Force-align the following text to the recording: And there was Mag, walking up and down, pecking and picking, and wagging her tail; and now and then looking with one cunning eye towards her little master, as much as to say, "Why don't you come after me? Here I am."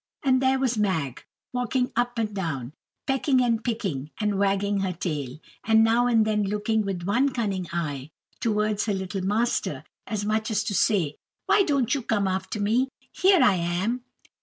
And 0.23 0.41
there 0.41 0.57
was 0.57 0.79
Mag, 0.79 1.23
walking 1.53 1.91
up 1.95 2.17
and 2.17 2.33
down, 2.33 2.73
pecking 3.05 3.39
and 3.43 3.63
picking, 3.63 4.09
and 4.19 4.39
wagging 4.39 4.79
her 4.79 4.93
tail; 4.93 5.39
and 5.63 5.83
now 5.83 6.07
and 6.07 6.25
then 6.25 6.41
looking 6.41 6.81
with 6.83 7.03
one 7.03 7.29
cunning 7.29 7.67
eye 7.71 8.09
towards 8.39 8.87
her 8.87 8.95
little 8.95 9.21
master, 9.23 9.83
as 10.07 10.25
much 10.25 10.49
as 10.49 10.63
to 10.63 10.73
say, 10.73 11.17
"Why 11.45 11.61
don't 11.61 11.93
you 11.93 12.01
come 12.01 12.27
after 12.27 12.59
me? 12.59 12.89
Here 13.11 13.43
I 13.43 13.53
am." 13.57 14.01